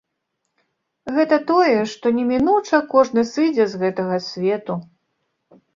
Гэта 1.17 1.35
тое, 1.51 1.77
што 1.93 2.05
немінуча 2.21 2.83
кожны 2.95 3.21
сыдзе 3.35 3.63
з 3.77 3.87
гэтага 3.87 4.15
свету. 4.31 4.73